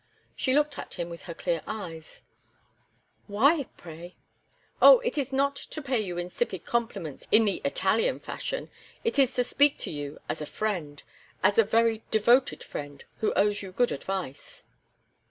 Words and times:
She 0.35 0.55
looked 0.55 0.79
at 0.79 0.95
him 0.95 1.11
with 1.11 1.21
her 1.29 1.35
clear 1.35 1.61
eyes: 1.67 2.23
"Why, 3.27 3.67
pray?" 3.77 4.15
"Oh! 4.81 4.99
it 5.01 5.15
is 5.15 5.31
not 5.31 5.53
to 5.55 5.79
pay 5.79 5.99
you 5.99 6.17
insipid 6.17 6.65
compliments 6.65 7.27
in 7.31 7.45
the 7.45 7.61
Italian 7.63 8.19
fashion. 8.19 8.71
It 9.03 9.19
is 9.19 9.35
to 9.35 9.43
speak 9.43 9.77
to 9.77 9.91
you 9.91 10.17
as 10.27 10.41
a 10.41 10.47
friend 10.47 11.03
as 11.43 11.59
a 11.59 11.63
very 11.63 12.01
devoted 12.09 12.63
friend, 12.63 13.03
who 13.19 13.31
owes 13.33 13.61
you 13.61 13.71
good 13.71 13.91
advice." 13.91 14.63